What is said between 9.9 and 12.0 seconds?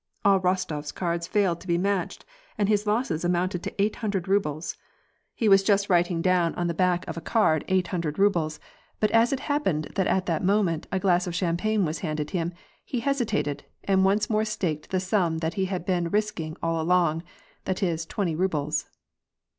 that at that moment, a glass of champagne was